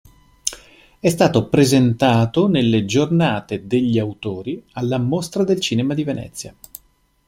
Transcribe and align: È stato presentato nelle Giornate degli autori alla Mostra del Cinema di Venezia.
È 0.99 1.09
stato 1.09 1.47
presentato 1.47 2.47
nelle 2.47 2.85
Giornate 2.85 3.67
degli 3.67 3.99
autori 3.99 4.65
alla 4.71 4.97
Mostra 4.97 5.43
del 5.43 5.59
Cinema 5.61 5.93
di 5.93 6.03
Venezia. 6.03 6.55